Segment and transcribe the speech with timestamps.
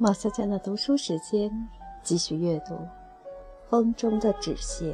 [0.00, 1.50] 马小姐的读书时间，
[2.04, 2.74] 继续阅读
[3.68, 4.92] 《风中的纸屑》。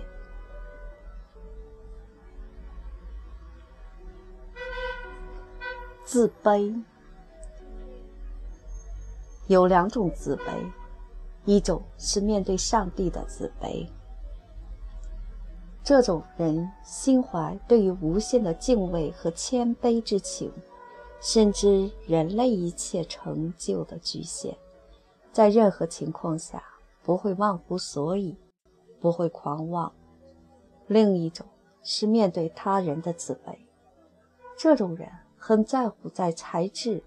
[6.07, 6.83] 自卑
[9.47, 10.73] 有两种自卑，
[11.45, 13.87] 一种是面对上帝的自卑。
[15.83, 20.51] 这种人心怀对于无限的敬畏和谦卑之情，
[21.21, 24.57] 深知人类一切成就的局限。
[25.35, 26.63] 在任何情况下
[27.03, 28.37] 不会忘乎所以，
[29.01, 29.93] 不会狂妄。
[30.87, 31.45] 另一种
[31.83, 33.57] 是面对他人的自卑，
[34.57, 37.03] 这种人很在乎在才智、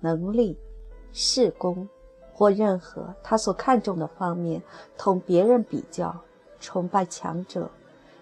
[0.00, 0.58] 能力、
[1.12, 1.86] 事功
[2.32, 4.62] 或任何他所看重的方面
[4.96, 6.18] 同别人比较，
[6.58, 7.70] 崇拜强者，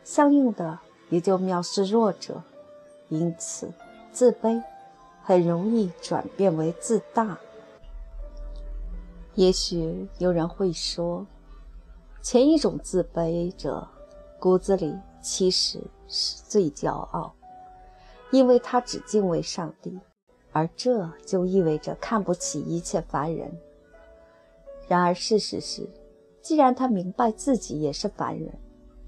[0.02, 0.76] 相应的
[1.08, 2.42] 也就藐视弱者。
[3.10, 3.72] 因此，
[4.10, 4.60] 自卑
[5.22, 7.38] 很容易转变为自大。
[9.36, 11.26] 也许有人会说，
[12.22, 13.86] 前一种自卑者
[14.40, 15.78] 骨子里其实
[16.08, 17.34] 是最骄傲，
[18.30, 20.00] 因为他只敬畏上帝，
[20.52, 23.54] 而这就意味着看不起一切凡人。
[24.88, 25.86] 然而事实是，
[26.40, 28.50] 既然他明白自己也是凡人，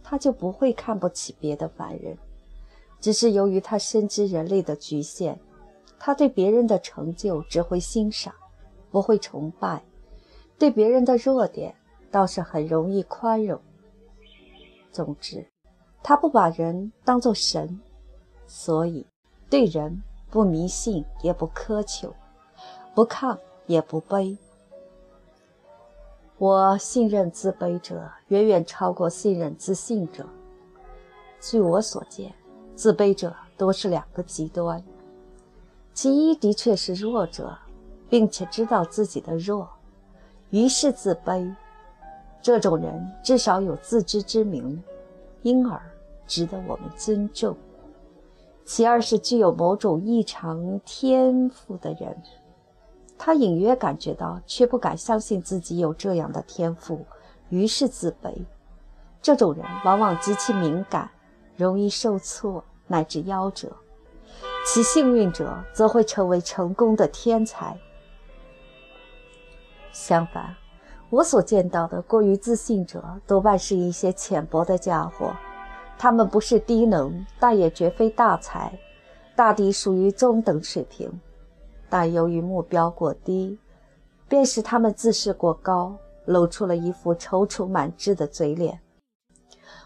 [0.03, 2.15] 他就不会看不起别的凡人。
[3.01, 5.39] 只是由于他深知人类的局限，
[5.99, 8.35] 他对别人的成就只会欣赏，
[8.91, 9.83] 不会崇拜。
[10.59, 11.75] 对别人的弱点
[12.11, 13.61] 倒是很容易宽容。
[14.91, 15.47] 总之，
[16.03, 17.81] 他不把人当做神，
[18.47, 19.07] 所以
[19.49, 22.13] 对人不迷信也不苛求，
[22.95, 24.37] 不亢也不卑。
[26.39, 30.27] 我信任自卑者远远超过信任自信者。
[31.41, 32.35] 据我所见，
[32.75, 34.83] 自卑者多是两个极端，
[35.95, 37.57] 其一的确是弱者，
[38.09, 39.69] 并且知道自己的弱。
[40.51, 41.55] 于是自卑，
[42.41, 44.83] 这种人至少有自知之明，
[45.43, 45.81] 因而
[46.27, 47.57] 值得我们尊重。
[48.65, 52.17] 其二是具有某种异常天赋的人，
[53.17, 57.05] 他隐约感觉到，却不敢相信自己有这样的天赋，
[57.49, 58.35] 于是自卑。
[59.21, 61.11] 这种人往往极其敏感，
[61.57, 63.69] 容易受挫乃至夭折，
[64.67, 67.77] 其幸运者则会成为成功的天才。
[69.93, 70.55] 相反，
[71.11, 75.35] 我所见到的过于自信者多半是一些浅薄的家伙。
[75.99, 78.79] 他们不是低能，但也绝非大才，
[79.35, 81.11] 大抵属于中等水平。
[81.89, 83.59] 但由于目标过低，
[84.29, 85.97] 便使他们自视过高，
[86.27, 88.79] 露出了一副踌躇满志的嘴脸。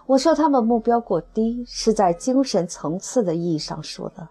[0.04, 4.28] 我说他们目标过低，是在精神层次的意义上说的。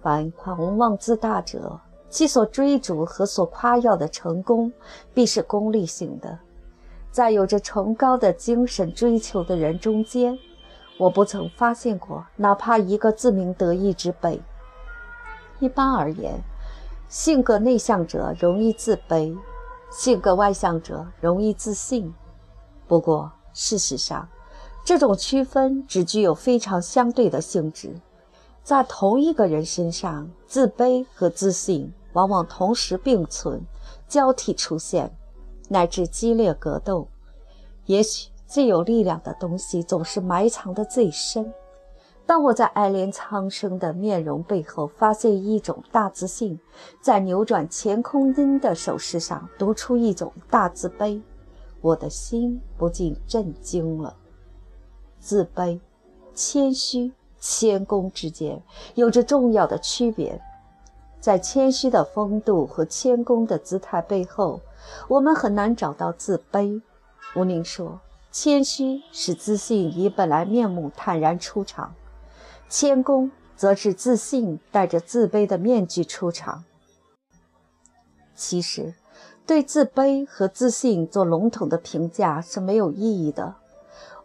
[0.00, 1.78] 凡狂妄自大者。
[2.14, 4.72] 其所追逐和所夸耀的成功，
[5.12, 6.38] 必是功利性的。
[7.10, 10.38] 在有着崇高的精神追求的人中间，
[10.96, 14.40] 我不曾发现过哪怕一个自鸣得意之辈。
[15.58, 16.40] 一般而言，
[17.08, 19.36] 性格内向者容易自卑，
[19.90, 22.14] 性格外向者容易自信。
[22.86, 24.28] 不过，事实上，
[24.84, 27.92] 这种区分只具有非常相对的性质。
[28.62, 31.92] 在同一个人身上，自卑和自信。
[32.14, 33.60] 往往同时并存，
[34.08, 35.14] 交替出现，
[35.68, 37.06] 乃至激烈格斗。
[37.86, 41.52] 也许最有力量的东西总是埋藏的最深。
[42.26, 46.58] 当我在爱怜苍生的面容背后发现一种大自信，
[47.02, 51.20] 在扭转乾坤音的手势上读出一种大自卑，
[51.82, 54.16] 我的心不禁震惊了。
[55.18, 55.78] 自卑、
[56.34, 58.62] 谦虚、谦恭之间
[58.94, 60.40] 有着重要的区别。
[61.24, 64.60] 在谦虚的风度和谦恭的姿态背后，
[65.08, 66.82] 我们很难找到自卑。
[67.34, 67.98] 吴宁说
[68.30, 71.94] ：“谦虚使自信以本来面目坦然出场，
[72.68, 76.64] 谦恭则是自信戴着自卑的面具出场。”
[78.36, 78.92] 其实，
[79.46, 83.54] 对自卑和自信做笼统的评价是没有意义的。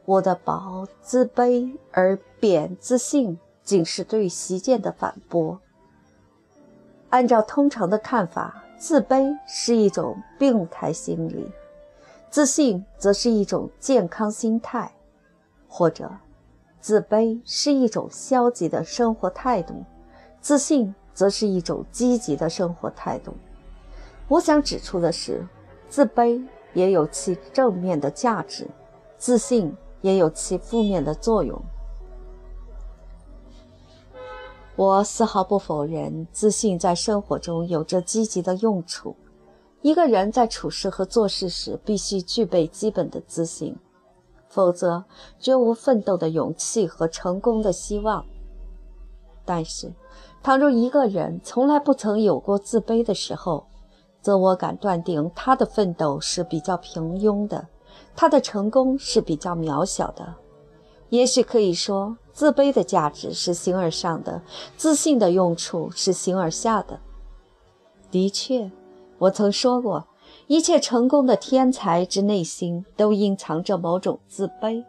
[0.04, 5.62] 我的褒自卑而贬自信，仅是对习见的反驳。
[7.10, 11.52] 按照通常的看法，自卑是一种病态心理，
[12.30, 14.92] 自信则是一种健康心态；
[15.68, 16.12] 或者，
[16.80, 19.84] 自卑是一种消极的生活态度，
[20.40, 23.34] 自信则是一种积极的生活态度。
[24.28, 25.46] 我想指出的是，
[25.90, 26.42] 自卑
[26.74, 28.68] 也有其正面的价值，
[29.18, 31.60] 自信也有其负面的作用。
[34.80, 39.14] 我丝毫不否认自信在生活中有着积极的用处，
[39.82, 43.76] 一个人在处事和做事时必须具备基本的自信，
[44.48, 45.04] 否则
[45.38, 48.26] 绝无奋斗的勇气和成功的希望。
[49.44, 49.92] 但是，
[50.42, 53.66] 倘若一个人从来不曾有过自卑的时候，
[54.22, 57.68] 则我敢断定他的奋斗是比较平庸的，
[58.16, 60.36] 他的成功是比较渺小的。
[61.10, 64.42] 也许可以说，自卑的价值是形而上的，
[64.78, 67.02] 自信的用处是形而下的。
[68.10, 68.72] 的确。
[69.18, 70.08] 我曾说过，
[70.48, 74.86] 一切成功的天才之内心都隐藏着某种自卑。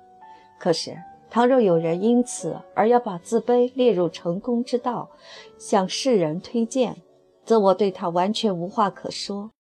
[0.61, 0.97] 可是，
[1.29, 5.11] 倘若有人因此而要把自卑列入成功之道，
[5.59, 6.99] 向世人推荐，
[7.45, 9.51] 则我对他完全无话可说。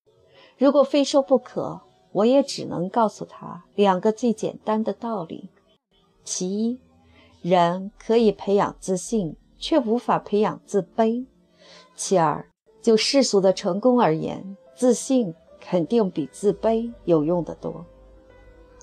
[0.56, 1.80] 如果非说不可，
[2.12, 5.48] 我也只能告诉他两个最简单的道理：
[6.22, 6.78] 其一，
[7.42, 11.26] 人可以培养自信，却无法培养自卑；
[11.94, 12.46] 其二，
[12.82, 17.86] 就世俗的成功而言，自信肯定比自卑有用的多。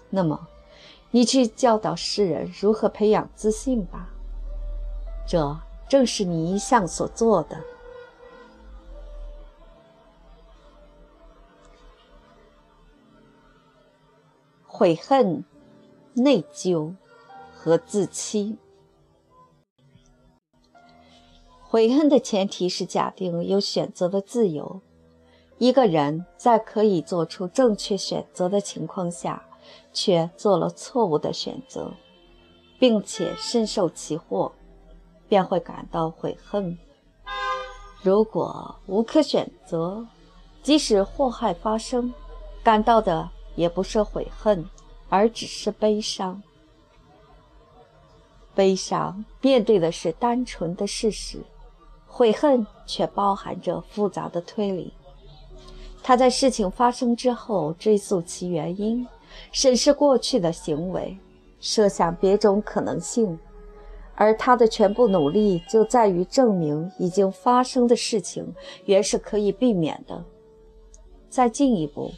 [0.10, 0.48] 那么，
[1.12, 4.10] 你去教导世人如何培养自信吧。
[5.28, 7.62] 这正是你一向所做的。
[14.66, 15.44] 悔恨、
[16.14, 16.94] 内疚
[17.68, 18.56] 和自欺。
[21.62, 24.80] 悔恨的前提是假定有选择的自由。
[25.58, 29.44] 一个人在可以做出正确选择的情况下，
[29.92, 31.92] 却做了错误的选择，
[32.80, 34.50] 并且深受其祸，
[35.28, 36.78] 便会感到悔恨。
[38.02, 40.08] 如果无可选择，
[40.64, 42.14] 即使祸害发生，
[42.64, 44.64] 感到的也不是悔恨，
[45.10, 46.42] 而只是悲伤。
[48.58, 51.38] 悲伤面对的是单纯的事实。
[52.08, 54.92] 悔恨却包含着复杂的推理，
[56.02, 59.06] 他在事情发生之后追溯其原因，
[59.52, 61.16] 审视过去的行为，
[61.60, 63.38] 设想别种可能性，
[64.16, 68.52] 而他的全部努力就在于证明已经发生的事情
[68.86, 70.26] 原是可以避免的。
[71.30, 72.12] 再进一步，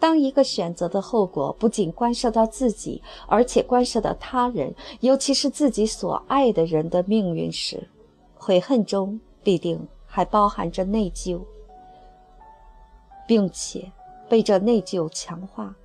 [0.00, 7.88] 当一个选择的后果不仅关涉到自己，而且关涉到他人，尤其是自己所爱的人的命运时，
[8.34, 11.42] 悔恨中必定还包含着内疚，
[13.28, 13.92] 并且
[14.28, 15.76] 被这内疚强化。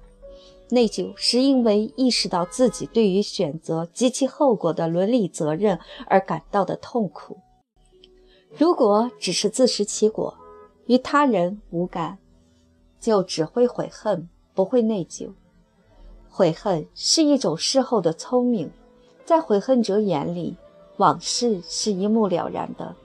[0.70, 7.38] 内疚是因为意识到自己对于选择及其后果的伦理责任而感到的痛苦。
[8.58, 10.34] 如果只是自食其果，
[10.88, 12.18] 与他人无干，
[13.06, 15.30] 就只会悔恨，不会内疚。
[16.28, 18.72] 悔恨是一种事后的聪明，
[19.24, 20.58] 在悔恨者眼里。
[20.98, 22.96] 往事是一目了然的，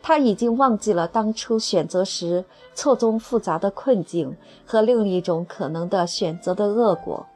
[0.00, 2.42] 他已经忘记了当初选择时
[2.74, 4.34] 错综复杂的困境
[4.64, 7.26] 和另一种可能的选择的恶果。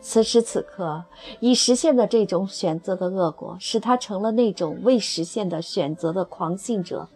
[0.00, 1.02] 此时此刻，
[1.40, 7.08] 已实现的这种选择的恶果，使他成了那种未实现的选择的狂信者。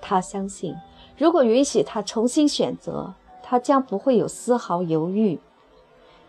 [0.00, 0.74] 他相信，
[1.16, 5.38] 如果允许他重新选择，他将不会有丝毫犹豫。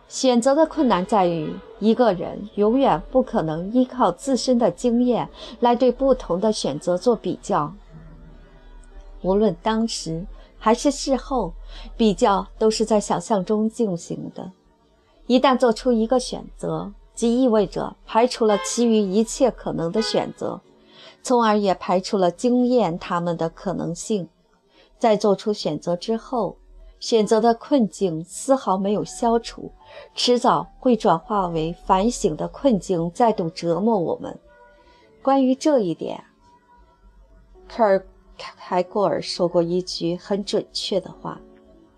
[0.07, 5.27] 选择的困难在于，一个人永远不可能依靠自身的经验
[5.59, 7.73] 来对不同的选择做比较。
[9.23, 10.23] 无论当时
[10.59, 11.53] 还是事后，
[11.97, 14.51] 比较都是在想象中进行的。
[15.25, 20.61] 一旦做出一个选择，即意味着排除了其余一切可能的选择，
[21.23, 24.29] 从而也排除了经验他们的可能性。
[25.05, 26.57] 在做出选择之后，
[26.99, 29.71] 选择的困境丝毫没有消除，
[30.15, 34.35] 迟早会转化为反省的困境，再度折磨我们。
[35.21, 36.23] 关于这一点，
[37.67, 41.39] 科尔凯郭尔说过一句很准确的话：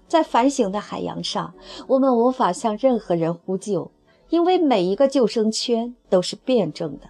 [0.09, 1.53] 在反省的海洋上，
[1.87, 3.89] 我们无法向任何人呼救，
[4.27, 7.07] 因为每一个救生圈都是辩证的。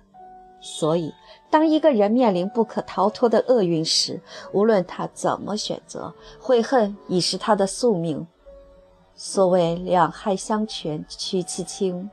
[0.62, 1.12] 所以。
[1.50, 8.28] 当一个人面临不可逃脱的厄运时，无论他怎么选择，悔恨已是他的宿命。
[9.16, 12.10] 所谓两害相权取其轻，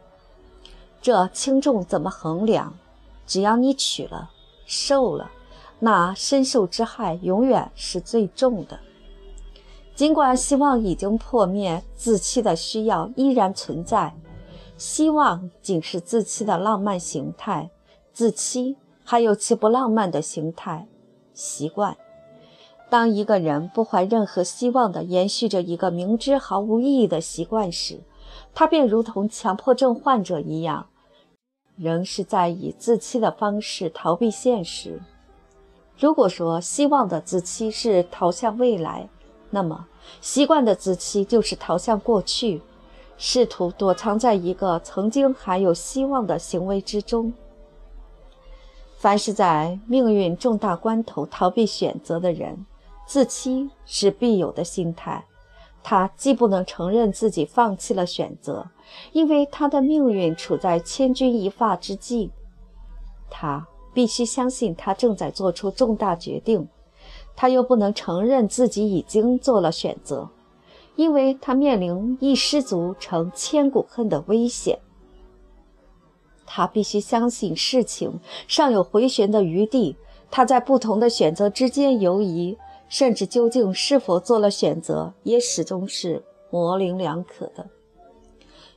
[1.03, 2.75] 这轻重怎么衡量？
[3.27, 4.31] 只要你取了，
[4.67, 5.31] 受了，
[5.81, 8.79] 那身受之害永远是最重的。
[9.95, 14.15] 尽管希望已经破灭，自欺的需要依然存在。
[14.77, 17.71] 希望仅是自欺的浪漫形态，
[18.13, 18.77] 自欺。
[19.05, 20.89] 还有其不浪漫的形态，
[21.33, 21.97] 习惯。
[22.91, 28.01] 当一个人不怀任何希望地延续着一个明知毫无意义的习惯时，
[28.55, 30.87] 他便如同强迫症患者一样，
[31.77, 35.01] 仍是在以自欺的方式逃避现实。
[35.99, 39.09] 如果说希望的自欺是逃向未来，
[39.51, 39.87] 那么
[40.21, 42.61] 习惯的自欺就是逃向过去，
[43.17, 47.33] 试图躲藏在一个曾经还有希望的行为之中。
[49.05, 52.65] 凡是在命运重大关头逃避选择的人，
[53.07, 55.23] 自欺是必有的心态。
[55.83, 58.67] 他既不能承认自己放弃了选择，
[59.13, 62.31] 因为他的命运处在千钧一发之际；
[63.29, 66.67] 他必须相信他正在做出重大决定，
[67.37, 70.27] 他又不能承认自己已经做了选择，
[70.97, 74.79] 因为他面临一失足成千古恨的危险。
[76.47, 79.97] 他必须相信事情尚有回旋的余地，
[80.31, 82.57] 他在不同的选择之间游移。
[82.87, 87.67] 甚至究竟是否做了选择，也始终是模棱两可的。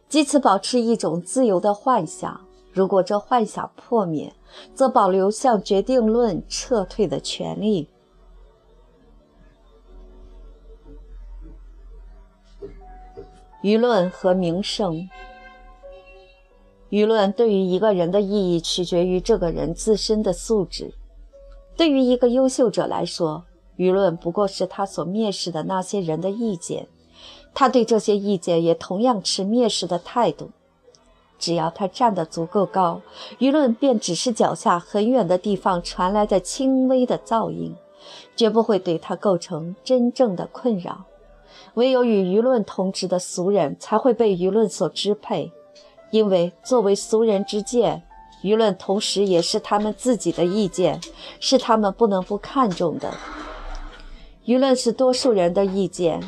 [0.07, 4.33] 即此保持一种自由的幻想，如果这幻想破灭，
[4.73, 7.89] 则保留向决定论撤退的权利。
[13.61, 15.07] 舆论和名声，
[16.89, 20.93] 舆论对于一个人的意义取决于这个人自身的素质。
[21.75, 23.43] 对于一个优秀者来说，
[23.77, 26.87] 舆论不过是他所蔑视的那些人的意见，
[27.53, 30.51] 他对这些意见也同样持蔑视的态度。
[31.37, 33.01] 只要他站得足够高，
[33.37, 37.75] 舆论便只是脚下很远的地方传来的轻微的噪音，
[38.35, 41.05] 绝不会对他构成真正的困扰。
[41.75, 45.51] 唯有与舆论同质的俗人才会被舆论所支配，
[46.11, 48.03] 因为作为俗人之见，
[48.43, 51.01] 舆论同时也是他们自己的意见，
[51.39, 53.13] 是他们不能不看重的。
[54.45, 56.21] 舆论是多数人的意见，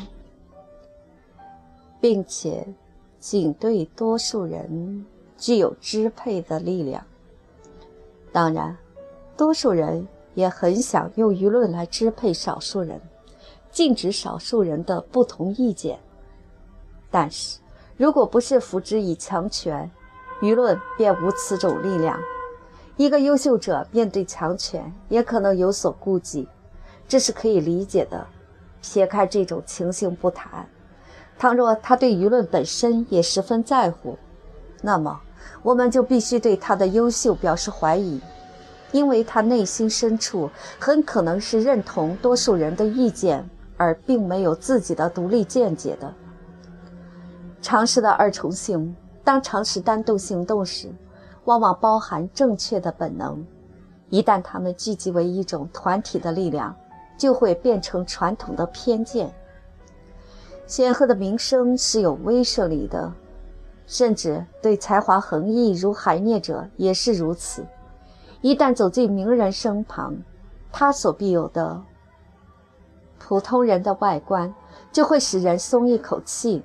[2.00, 2.66] 并且
[3.18, 5.06] 仅对多数人
[5.38, 7.02] 具有支配的力量。
[8.30, 8.76] 当然，
[9.36, 13.00] 多数人也很想用舆论来支配少数人，
[13.70, 15.98] 禁止少数人的不同意见。
[17.10, 17.58] 但是，
[18.00, 19.90] 如果不是辅之以强权，
[20.40, 22.18] 舆论便无此种力量。
[22.96, 26.48] 一个优秀者面对强权，也可能有所顾忌。
[27.06, 28.26] 这是可以理解的。
[28.80, 30.66] 撇开这种情形不谈，
[31.38, 34.16] 倘若他对舆论本身也十分在乎，
[34.80, 35.20] 那么
[35.62, 38.18] 我们就必须对他的优秀表示怀疑，
[38.92, 46.14] 因为他内心深处很可能是认同多数人的意见，而并没有自己的独立见解的。
[47.62, 50.90] 常识的二重性，当常识单独行动时，
[51.44, 53.36] 往往包含正确的本能；
[54.08, 56.74] 一旦它们聚集为一种团体的力量，
[57.18, 59.32] 就会变成传统的偏见。
[60.66, 63.12] 显赫的名声是有威慑力的，
[63.86, 67.66] 甚至对才华横溢如海涅者也是如此。
[68.40, 70.16] 一旦走进名人身旁，
[70.72, 71.82] 他所必有的
[73.18, 74.54] 普通人的外观
[74.90, 76.62] 就会使人松一口气。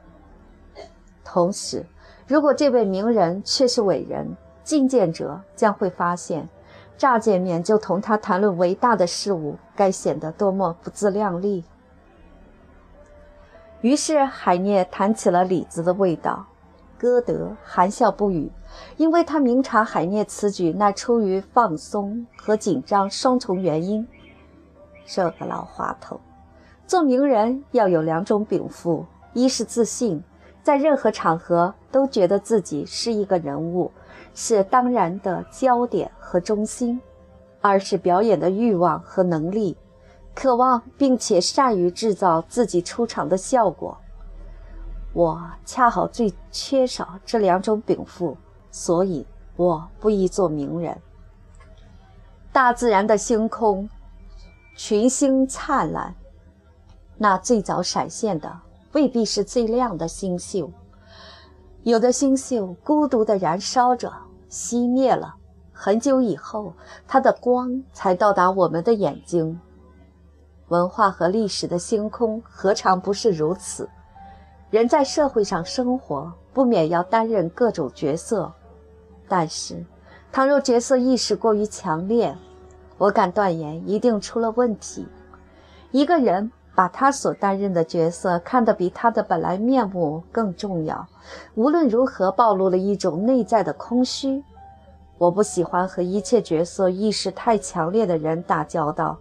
[1.26, 1.86] 同时，
[2.28, 6.48] 如果这位名人却是伟人，觐见者将会发现。
[6.98, 11.66] 乍见面就同他谈论伟大的事物，该显得多么不自量力。
[13.82, 16.46] 于是海涅谈起了李子的味道，
[16.98, 18.50] 歌德含笑不语，
[18.96, 24.08] 因为他明察海涅此举乃出于放松和紧张双重原因。
[25.06, 26.22] 这个老滑头，
[26.88, 30.24] 做名人要有两种禀赋：一是自信，
[30.66, 33.92] 在任何场合都觉得自己是一个人物。
[34.38, 37.00] 是当然的焦点和中心，
[37.62, 39.78] 二是表演的欲望和能力，
[40.34, 43.98] 渴望并且善于制造自己出场的效果。
[45.14, 48.36] 我恰好最缺少这两种禀赋，
[48.72, 51.00] 所以我不宜做名人。
[52.52, 53.90] 大自然的星空，
[54.76, 56.14] 群星灿烂，
[57.18, 58.52] 那最早闪现的
[58.96, 60.72] 未必是最亮的星宿。
[61.84, 64.10] 有的星宿孤独地燃烧着，
[64.50, 65.36] 熄灭了。
[65.74, 66.72] 很久以后，
[67.06, 69.60] 它的光才到达我们的眼睛。
[70.70, 73.90] 文化和历史的星空何尝不是如此？
[74.70, 78.50] 人在社会上生活，不免要担任各种角色。
[79.28, 79.86] 但是，
[80.32, 82.34] 倘若角色意识过于强烈，
[82.98, 85.06] 我敢断言，一定出了问题。
[85.92, 86.50] 一个人。
[86.76, 91.08] 把他所担任的角色看得比他的本来面目更重要，
[91.56, 94.44] 无论如何暴露了一种内在的空虚。
[95.18, 99.18] 我不喜欢和一切角色意识太强烈的人打交道，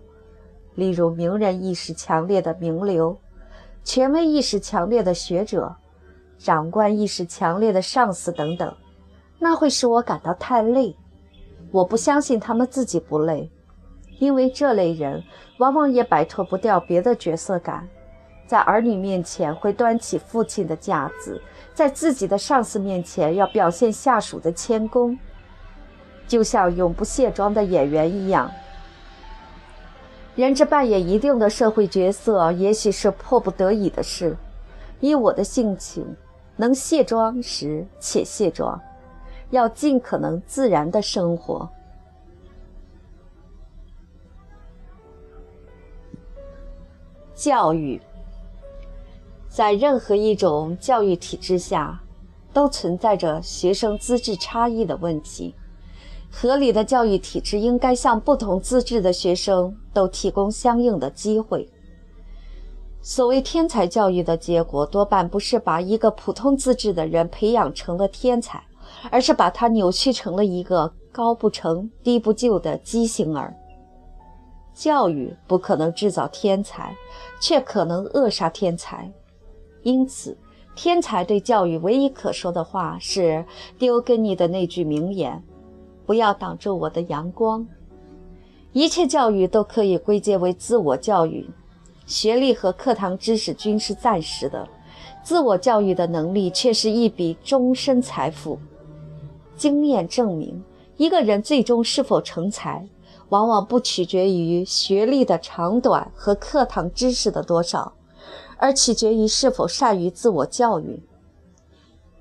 [0.74, 3.16] 例如名人意识强烈的名流、
[3.84, 5.76] 权威意识强烈的学者、
[6.36, 8.74] 长官意识强烈的上司等等，
[9.38, 10.96] 那会使我感到太累。
[11.70, 13.48] 我不相信他们自己不累。
[14.24, 15.22] 因为这类人
[15.58, 17.86] 往往也摆脱不掉别的角色感，
[18.46, 21.38] 在儿女面前会端起父亲的架子，
[21.74, 25.18] 在自己的上司面前要表现下属的谦恭，
[26.26, 28.50] 就像永不卸妆的演员一样。
[30.36, 34.34] 人之扮演一定的社会角色，也许是迫不得已的事。
[35.00, 36.16] 以我的性情，
[36.56, 38.80] 能卸妆时且卸妆，
[39.50, 41.68] 要尽可能自然的生活。
[47.34, 48.00] 教育，
[49.48, 52.00] 在任何一种教育体制下，
[52.52, 55.54] 都存在着学生资质差异的问题。
[56.30, 61.68] 合理的教育体制应该向不同资质的学生都提供相应的机会。
[63.02, 68.62] 所谓天才教育的结果，多半不是把一个普通资质的人培养成了天才，
[69.10, 73.54] 而是把他扭曲成了一个高不成低不就的畸形儿。
[74.74, 76.94] 教育不可能制造天才，
[77.40, 79.10] 却可能扼杀天才。
[79.82, 80.36] 因此，
[80.74, 83.44] 天才对教育唯一可说的话是
[83.78, 85.42] 丢给你的那句名言。
[86.04, 87.66] 不要挡住我的阳光。
[88.72, 91.48] 一切教育都可以归结为自我教育，
[92.06, 94.68] 学历和课堂知识均是暂时的，
[95.22, 98.58] 自我教育的能力却是一笔终身财富。
[99.56, 100.60] 经验证明，
[100.96, 102.86] 一个人最终是否成才，
[103.28, 107.92] 往往不取决于学历的长短和课堂知识的多少，
[108.56, 111.02] 而取决于是否善于自我教育。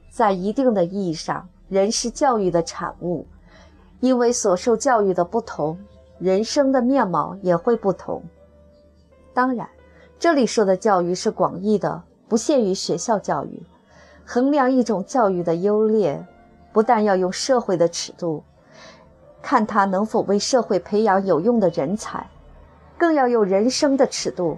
[0.10, 3.25] 在一定的意义上，人是教育的产物。
[4.00, 5.79] 因为所受教育的不同，
[6.19, 8.22] 人生的面貌也会不同。
[9.33, 9.69] 当然，
[10.19, 13.63] 这里说的教育是广义的，不限于学校教育。
[14.25, 16.25] 衡量一种教育的优劣，
[16.74, 18.43] 不但要用社会的尺度，
[19.44, 22.27] 看他能否为社会培养有用的人才，
[22.98, 24.58] 更要用人生的尺度，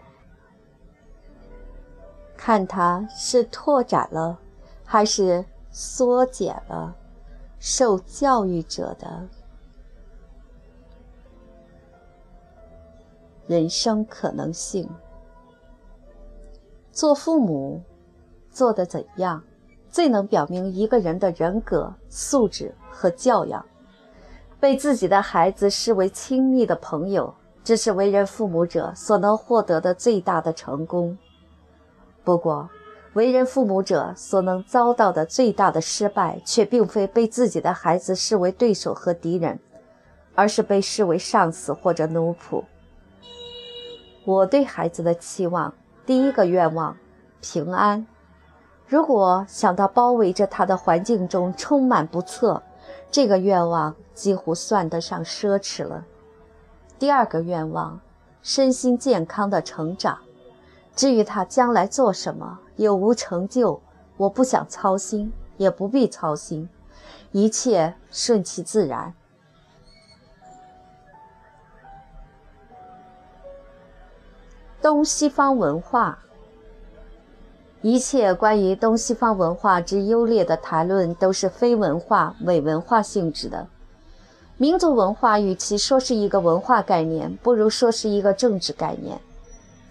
[2.37, 4.39] 看他是拓展了，
[4.85, 6.95] 还是缩减了。
[7.57, 9.27] 受教育者的
[13.47, 14.87] 人生可能性。
[16.91, 17.81] 做父母
[18.51, 19.43] 做得怎样，
[19.89, 23.65] 最能表明一个人的人格素质和教养。
[24.65, 27.31] 被自己的孩子视为亲密的朋友，
[27.63, 31.15] 这是为人父母者所能获得的最大的成功。
[32.23, 32.67] 不过，
[33.13, 39.59] 为人父母者所能遭到的最大的失败，却并非被自己的孩子视为对手和敌人，
[40.33, 42.63] 而是被视为上司或者奴仆。
[44.25, 45.71] 我对孩子的期望，
[46.07, 46.97] 第一个愿望，
[47.39, 48.07] 平安。
[48.87, 52.63] 如果想到包围着他的环境中充满不测，
[53.15, 56.03] 这个愿望几乎算得上奢侈了。
[56.99, 58.01] 第二个愿望，
[58.41, 60.19] 身心健康的成长。
[60.97, 63.81] 至于他将来做什么，有无成就，
[64.17, 66.67] 我不想操心，也不必操心，
[67.31, 69.13] 一切顺其自然。
[74.81, 76.19] 东西方文化，
[77.87, 83.67] 一切关于东西方文化之优劣的谈论，都是非文化、伪文化性质的。
[84.57, 89.19] 民族文化与其说是一个文化概念，不如说是一个政治概念。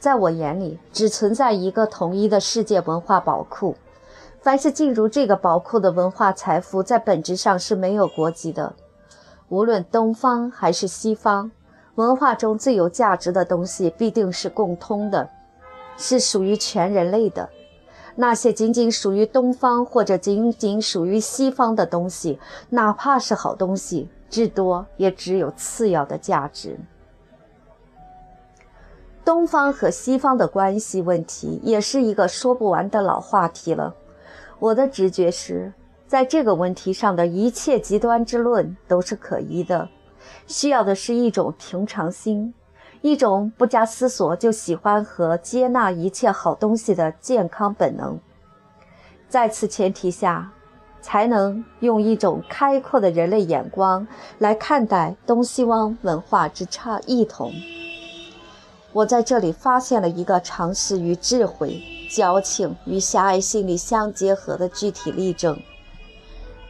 [0.01, 3.77] 在我眼里，只存在一个统一的世界文化宝库。
[4.41, 8.75] 凡是进入这个宝库的文化财富，在本质上是没有国籍的。
[9.49, 11.53] 无论东方还是西方，
[11.95, 15.31] 文化中最有价值的东西必定是共通的，
[15.97, 17.49] 是属于全人类的。
[18.17, 22.39] 那些仅仅属于东方或者仅仅属于西方的东西，
[22.71, 26.79] 哪怕是好东西，至多也只有次要的价值。
[29.25, 33.95] 东方和西方的关系问题也是一个说不完的老话题了。
[34.59, 35.73] 我的直觉是，
[36.07, 39.89] 在这个问题上的一切极端之论都是可疑的，
[40.47, 42.55] 需要的是一种平常心，
[43.05, 48.19] 一种不加思索就喜欢和接纳一切好东西的健康本能。
[49.29, 50.51] 在此前提下，
[51.03, 57.53] 才能用一种开阔的人类眼光来看待东西方文化之差异同。
[58.95, 65.61] 我在这里发现了一个常识与智慧、矫情与狭隘心理相结合的具体例证。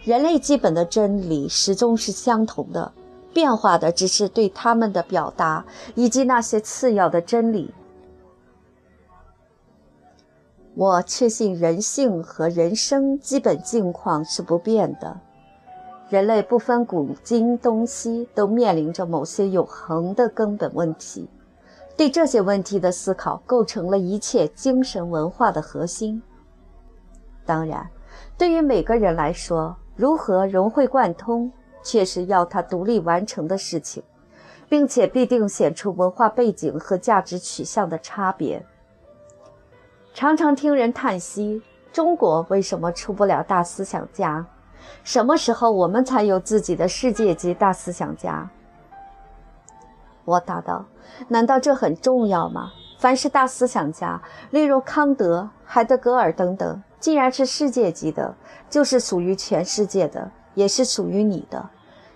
[0.02, 2.90] 人类基本的真理始终是相同的，
[3.34, 7.74] 变化的只是对他们的表达以及那些次要的真理。
[10.76, 15.20] 我确信人性和人生基本境况是不变的。
[16.08, 21.28] 人类不分古今东西，都面临着某些永恒的根本问题。
[21.96, 26.22] 对这些问题的思考构成了一切精神文化的核心。
[27.46, 27.88] 当然，
[28.36, 31.52] 对于每个人来说，如何融会贯通，
[31.84, 34.02] 却是要他独立完成的事情，
[34.68, 38.66] 并且必定显出文化背景和价值取向的差别。
[40.12, 44.44] 常常听人叹息：中国为什么出不了大思想家？
[45.02, 48.48] 什么时候我们才有自己的世界级大思想家？
[50.24, 50.86] 我答道：
[51.28, 52.72] 难道这很重要吗？
[52.98, 58.34] 凡是大思想家，例如康德、海德格尔等等，既然是世界级的，
[58.70, 61.68] 就是属于全世界的，也是属于你的。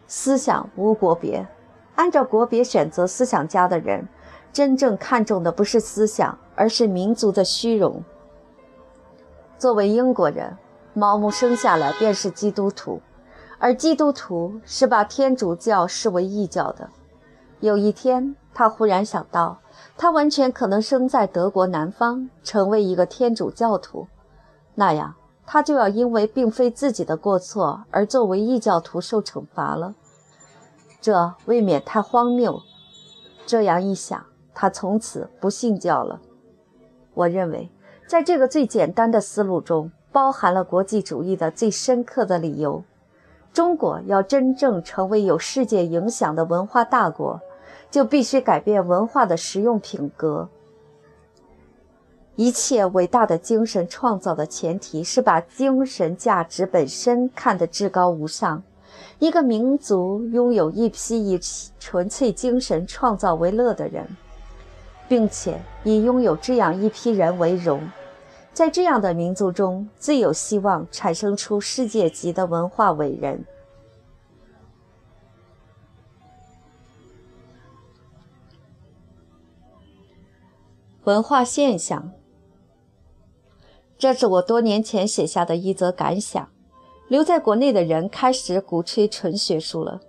[0.09, 1.47] 思想无国别，
[1.95, 4.09] 按照国别选择思想家的人，
[4.53, 8.03] 真正看重的不是思想，而是民族的虚荣。
[9.59, 10.57] 作为英国人，
[10.95, 13.03] 毛姆生下来便是基督徒，
[13.59, 16.89] 而基督徒是把天主教视为异教的。
[17.61, 19.59] 有一天，他忽然想到，
[19.97, 24.07] 他完全可能生在德国南方，成为一个天主教徒，
[24.75, 25.15] 那样
[25.51, 29.95] 他就要因为并非自己的过错而作为异教徒受惩罚了。
[31.01, 32.61] 这未免太荒谬。
[33.47, 36.21] 这样一想，他从此不信教了。
[37.15, 37.71] 我认为，
[38.07, 42.85] 在这个最简单的思路中，包含了国际主义的最深刻的理由。
[43.55, 47.41] 中国要真正成为有世界影响的文化大国。
[47.91, 50.47] 就必须改变文化的实用品格。
[52.39, 58.63] 一切伟大的精神创造的前提是把精神价值本身看得至高无上。
[59.19, 61.41] 一个民族拥有一批以
[61.81, 64.07] 纯粹精神创造为乐的人，
[65.09, 67.91] 并且以拥有这样一批人为荣，
[68.53, 73.45] 在这样的民族中最有希望产生出世界级的文化伟人。
[81.03, 82.13] 文化现象，
[83.99, 86.49] 这是我多年前写下的一则感想。
[87.09, 90.01] 留在国内的人开始鼓吹纯学术了，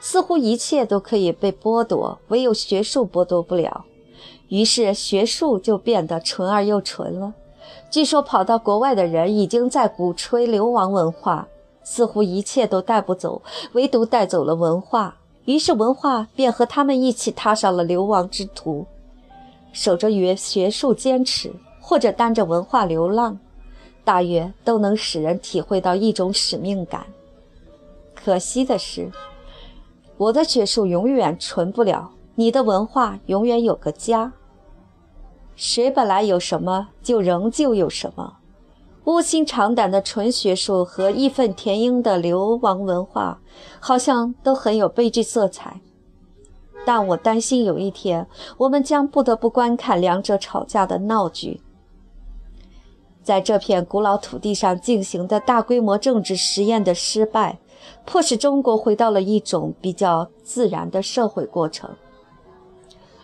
[0.00, 3.84] 似乎一切都可以被剥夺，唯有学术剥夺不了。
[4.48, 7.34] 于是学术就变得纯而又纯了。
[7.90, 11.46] 据说跑到国外的人已经在鼓吹流亡文化，
[11.84, 13.40] 似乎一切都带不走，
[13.72, 15.16] 唯独带走了文化。
[15.44, 18.84] 于是文化便和他们一起踏上了流亡之途。
[19.72, 21.52] 守着学学术坚持，
[21.88, 23.38] 或者担着文化流浪，
[24.04, 27.06] 大约都能使人体会到一种使命感。
[28.14, 29.10] 可惜的是，
[30.18, 34.30] 我的学术永远纯不了，你的文化永远有个家。
[35.56, 38.34] 谁本来有什么，就仍旧有什么。
[39.04, 43.40] 卧薪尝胆的纯学术和义愤填膺的流亡文化，
[43.80, 45.80] 好像都很有悲剧色彩。
[46.84, 48.26] 但我担心有一天，
[48.58, 51.62] 我们将不得不观看两者吵架的闹剧。
[53.28, 57.58] 在这片古老土地上进行的大规模政治实验的失败，
[58.06, 61.90] 迫使中国回到了一种比较自然的社会过程。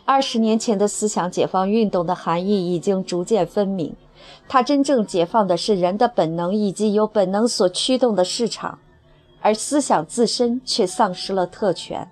[0.05, 3.97] 二十年前的思想解放运动的含义已经逐渐分明，
[4.47, 8.79] 它真正解放的是人的本能以及由本能所驱动的市场，
[9.40, 12.07] 而思想自身却丧失了特权。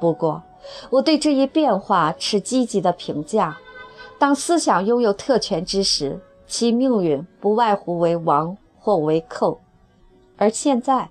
[0.00, 0.42] 不过，
[0.90, 3.56] 我对这一变化持积极的评价。
[4.18, 9.60] 当思想拥有特权之时，其命运不外乎为王或为寇。
[10.36, 11.10] 而现在，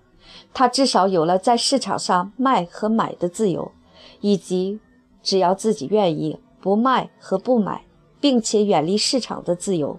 [0.53, 3.71] 他至少有了在市场上卖和买的自由，
[4.19, 4.81] 以及
[5.23, 7.83] 只要自己愿意不卖和不买，
[8.19, 9.97] 并且远离市场的自由。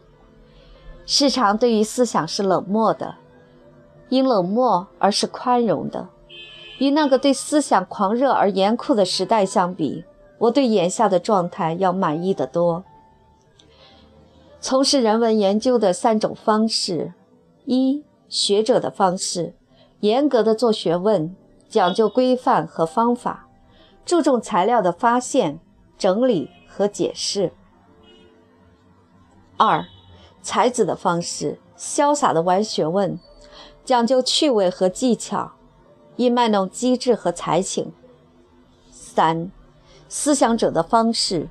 [1.06, 3.14] 市场对于思想是冷漠的，
[4.10, 6.08] 因冷漠而是宽容的。
[6.78, 10.04] 与那个对思想狂热而严酷的时代相比，
[10.36, 12.84] 我对眼下的状态要满意得多。
[14.60, 17.14] 从事人文研究的三种方式：
[17.64, 19.54] 一、学者的方式，
[20.00, 21.34] 严格的做学问，
[21.68, 23.48] 讲究规范和方法，
[24.04, 25.58] 注重材料的发现、
[25.96, 27.50] 整理和解释；
[29.56, 29.86] 二、
[30.42, 33.18] 才子的方式，潇洒的玩学问，
[33.82, 35.52] 讲究趣味和技巧。
[36.16, 37.94] 以卖弄机智和才情。
[38.90, 39.50] 三，
[40.06, 41.48] 思想者的方式，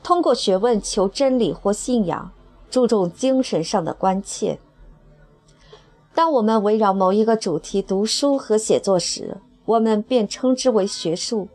[0.00, 2.30] 通过学问求真理或信仰，
[2.72, 4.58] 注重精神上的关切。
[6.14, 11.48] 当我们围绕某一个主题读书和写作时，我们便称之为学术。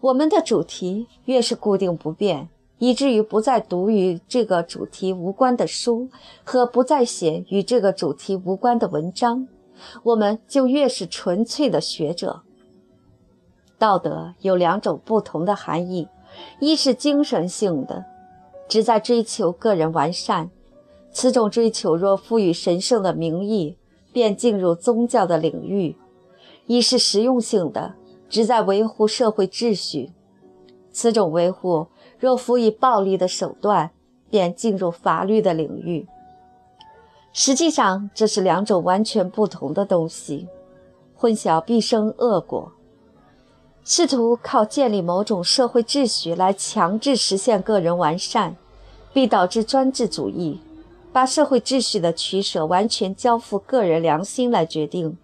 [0.00, 6.08] 我们的主题越是固定不变，以至于不再读与这个主题无关的书
[6.42, 9.46] 和不再写与这个主题无关的文章。
[10.04, 12.40] 我们就越是纯粹的学者。
[13.78, 16.08] 道德有两种不同的含义，
[16.60, 18.06] 一是精神性的，
[18.68, 20.50] 旨在追求个人完善。
[21.12, 23.78] 此种追求若赋予神圣的名义，
[24.12, 25.96] 便进入宗教的领域；
[26.66, 27.94] 一是实用性的，
[28.28, 30.12] 旨在维护社会秩序。
[30.92, 31.86] 此种维护
[32.18, 33.90] 若辅以暴力的手段，
[34.28, 36.06] 便进入法律的领域。
[37.32, 40.48] 实际上，这是两种完全不同的东西，
[41.14, 42.72] 混淆必生恶果。
[43.88, 48.56] 试图靠建立某种社会秩序来强制实现个人完善，
[49.12, 50.60] 必导致专制主义。
[51.12, 55.16] 把社会秩序的取舍完全交付个人良心来决定，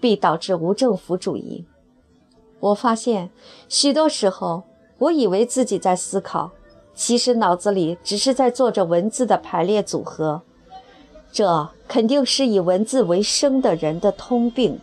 [0.00, 1.64] 必导致无政府主义。
[2.60, 3.30] 我发现，
[3.68, 4.62] 许多时候，
[4.98, 6.52] 我以为自己在思考，
[6.94, 10.40] 其实脑子里只是在做着文字的排列组合。
[11.32, 14.78] 这肯定是以文字为生的人的通病。